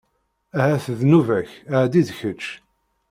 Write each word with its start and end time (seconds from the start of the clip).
Aha 0.61 0.77
d 0.97 1.01
nnuba-k 1.03 1.49
ɛeddi-d 1.81 2.09
kečč. 2.19 2.43